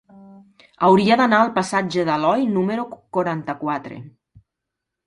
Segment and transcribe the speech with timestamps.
[0.87, 2.87] Hauria d'anar al passatge d'Aloi número
[3.19, 4.05] quaranta-quatre.